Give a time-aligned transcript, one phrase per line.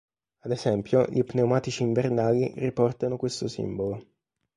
[0.39, 4.01] Ad esempio gli pneumatici invernali riportano questo simbolo.